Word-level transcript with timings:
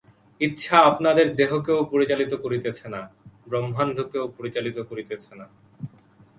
ইচ্ছা 0.41 0.77
আপনাদের 0.91 1.27
দেহকেও 1.39 1.79
পরিচালিত 1.91 2.31
করিতেছে 2.43 2.85
না, 2.93 3.01
ব্রহ্মাণ্ডকেও 3.49 4.25
নিয়মিত 4.35 4.77
করিতেছে 4.89 5.31
না। 5.39 5.45